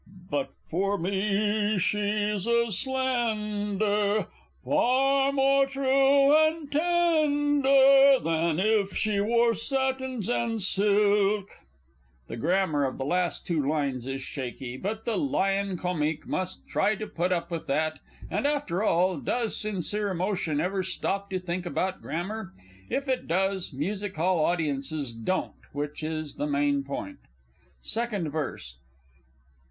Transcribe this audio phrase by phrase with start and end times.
[0.31, 4.29] "_But, for me, she's as slend ar
[4.65, 11.53] far more true and tend ar, Than if she wore satins and silks!
[12.27, 16.95] [_The grammar of the last two lines is shaky, but the Lion Comique must try
[16.95, 17.99] to put up with that,
[18.31, 22.53] and, after all, does sincere emotion ever stop to think about grammar?
[22.89, 27.17] If it does, Music hall audiences don't which is the main point._
[27.83, 28.77] _Second Verse.